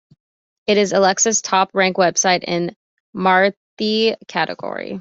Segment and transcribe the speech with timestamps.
[0.67, 2.75] It is Alexa's top ranked web-site in
[3.15, 4.89] Marathi category.